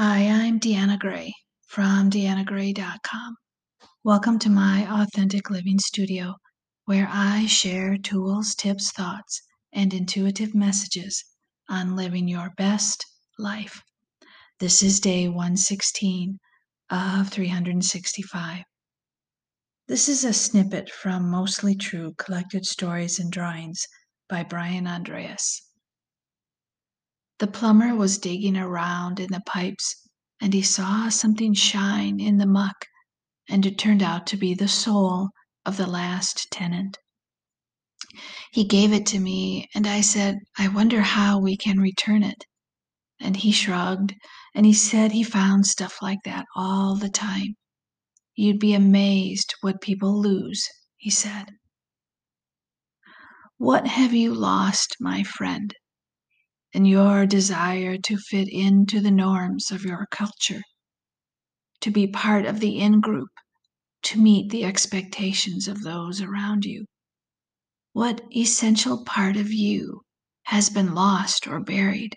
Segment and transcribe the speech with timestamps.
[0.00, 1.34] Hi, I'm Deanna Gray
[1.66, 3.36] from deannagray.com.
[4.04, 6.36] Welcome to my Authentic Living Studio,
[6.84, 9.42] where I share tools, tips, thoughts,
[9.72, 11.24] and intuitive messages
[11.68, 13.04] on living your best
[13.40, 13.82] life.
[14.60, 16.38] This is day 116
[16.90, 18.62] of 365.
[19.88, 23.84] This is a snippet from Mostly True Collected Stories and Drawings
[24.28, 25.67] by Brian Andreas.
[27.38, 30.08] The plumber was digging around in the pipes
[30.40, 32.86] and he saw something shine in the muck,
[33.48, 35.30] and it turned out to be the soul
[35.66, 36.96] of the last tenant.
[38.52, 42.44] He gave it to me, and I said, I wonder how we can return it.
[43.20, 44.14] And he shrugged
[44.54, 47.56] and he said he found stuff like that all the time.
[48.34, 51.50] You'd be amazed what people lose, he said.
[53.56, 55.74] What have you lost, my friend?
[56.74, 60.62] And your desire to fit into the norms of your culture,
[61.80, 63.30] to be part of the in group,
[64.02, 66.84] to meet the expectations of those around you?
[67.92, 70.02] What essential part of you
[70.44, 72.16] has been lost or buried?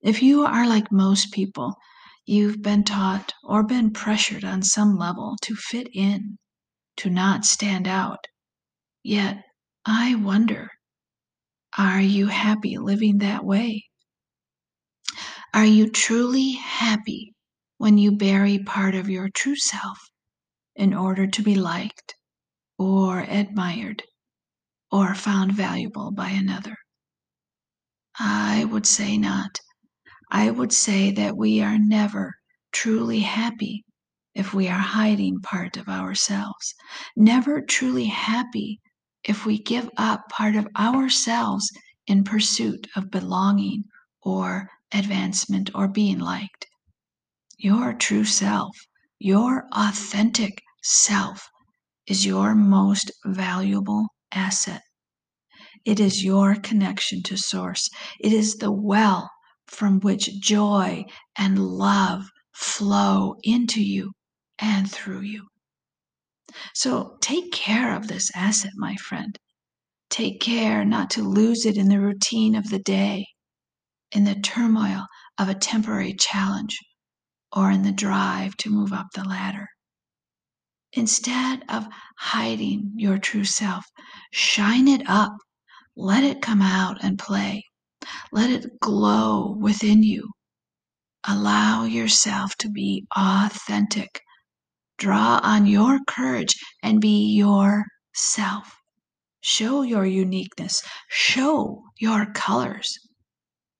[0.00, 1.74] If you are like most people,
[2.26, 6.38] you've been taught or been pressured on some level to fit in,
[6.98, 8.26] to not stand out.
[9.02, 9.42] Yet,
[9.84, 10.70] I wonder
[11.76, 13.84] are you happy living that way?
[15.52, 17.34] Are you truly happy
[17.78, 19.98] when you bury part of your true self
[20.76, 22.14] in order to be liked
[22.78, 24.02] or admired
[24.90, 26.76] or found valuable by another?
[28.18, 29.58] I would say not.
[30.30, 32.34] I would say that we are never
[32.72, 33.84] truly happy
[34.34, 36.74] if we are hiding part of ourselves,
[37.16, 38.80] never truly happy
[39.24, 41.70] if we give up part of ourselves
[42.06, 43.84] in pursuit of belonging
[44.22, 46.66] or advancement or being liked.
[47.58, 48.76] Your true self,
[49.18, 51.48] your authentic self,
[52.06, 54.82] is your most valuable asset.
[55.84, 57.88] It is your connection to Source.
[58.20, 59.30] It is the well
[59.66, 61.04] from which joy
[61.36, 64.12] and love flow into you
[64.58, 65.46] and through you.
[66.74, 69.38] So take care of this asset, my friend.
[70.10, 73.26] Take care not to lose it in the routine of the day,
[74.12, 75.06] in the turmoil
[75.38, 76.78] of a temporary challenge,
[77.52, 79.68] or in the drive to move up the ladder.
[80.92, 81.86] Instead of
[82.18, 83.84] hiding your true self,
[84.32, 85.32] shine it up.
[85.96, 87.64] Let it come out and play.
[88.32, 90.30] Let it glow within you.
[91.26, 94.20] Allow yourself to be authentic
[94.98, 98.76] Draw on your courage and be yourself.
[99.40, 100.82] Show your uniqueness.
[101.08, 102.98] Show your colors.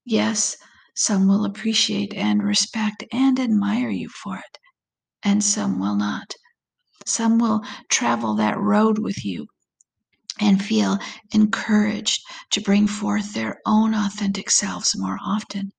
[0.05, 0.57] Yes,
[0.97, 4.59] some will appreciate and respect and admire you for it,
[5.23, 6.35] and some will not.
[7.07, 9.47] Some will travel that road with you
[10.41, 10.99] and feel
[11.33, 15.73] encouraged to bring forth their own authentic selves more often.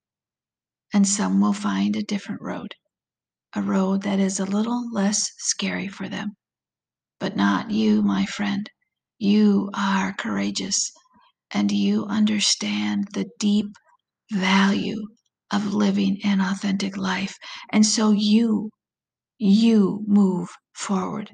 [0.94, 2.74] And some will find a different road
[3.56, 6.36] a road that is a little less scary for them.
[7.20, 8.70] But not you, my friend.
[9.18, 10.92] You are courageous
[11.52, 13.68] and you understand the deep
[14.32, 15.02] value
[15.52, 17.36] of living an authentic life.
[17.72, 18.72] And so you,
[19.38, 21.32] you move forward.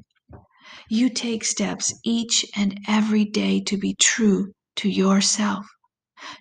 [0.90, 5.66] You take steps each and every day to be true to yourself,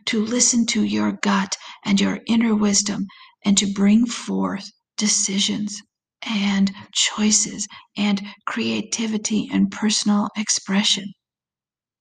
[0.07, 3.07] to listen to your gut and your inner wisdom,
[3.45, 5.83] and to bring forth decisions
[6.23, 7.67] and choices
[7.97, 11.07] and creativity and personal expression.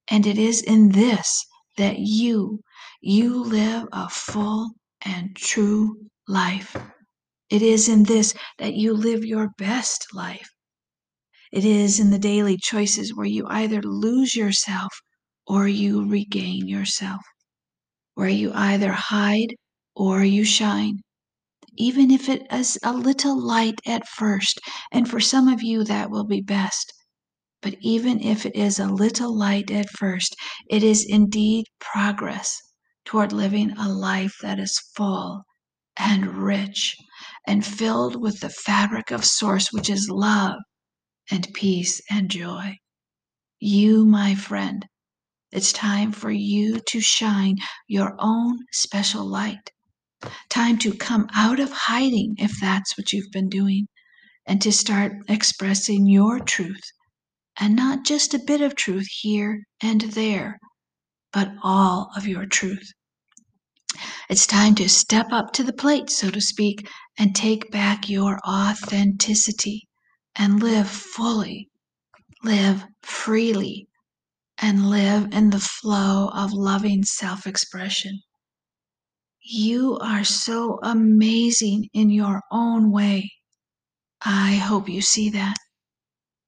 [0.09, 1.45] And it is in this
[1.77, 2.59] that you,
[3.01, 4.71] you live a full
[5.05, 5.95] and true
[6.27, 6.75] life.
[7.49, 10.49] It is in this that you live your best life.
[11.51, 14.93] It is in the daily choices where you either lose yourself
[15.47, 17.21] or you regain yourself,
[18.15, 19.55] where you either hide
[19.95, 21.01] or you shine,
[21.79, 24.59] even if it is a little light at first.
[24.91, 26.93] And for some of you, that will be best.
[27.61, 30.35] But even if it is a little light at first,
[30.69, 32.61] it is indeed progress
[33.05, 35.43] toward living a life that is full
[35.97, 36.95] and rich
[37.47, 40.57] and filled with the fabric of Source, which is love
[41.31, 42.75] and peace and joy.
[43.59, 44.85] You, my friend,
[45.51, 49.71] it's time for you to shine your own special light.
[50.49, 53.87] Time to come out of hiding if that's what you've been doing
[54.45, 56.91] and to start expressing your truth
[57.59, 60.59] and not just a bit of truth here and there,
[61.31, 62.91] but all of your truth.
[64.29, 66.87] It's time to step up to the plate, so to speak,
[67.17, 69.87] and take back your authenticity
[70.35, 71.69] and live fully,
[72.43, 73.87] live freely,
[74.57, 78.21] and live in the flow of loving self expression.
[79.51, 83.31] You are so amazing in your own way.
[84.21, 85.55] I hope you see that.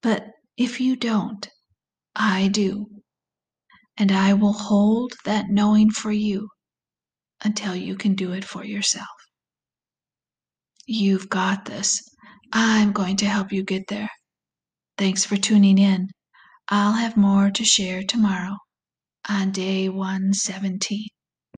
[0.03, 1.49] But if you don't,
[2.15, 3.01] I do.
[3.97, 6.49] And I will hold that knowing for you
[7.43, 9.07] until you can do it for yourself.
[10.85, 12.03] You've got this.
[12.53, 14.11] I'm going to help you get there.
[14.99, 16.09] Thanks for tuning in.
[16.69, 18.57] I'll have more to share tomorrow
[19.27, 21.07] on day 117.